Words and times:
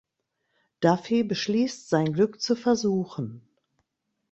Daffy 0.79 1.21
beschließt 1.23 1.87
sein 1.87 2.11
Glück 2.13 2.41
zu 2.41 2.55
versuchen. 2.55 3.47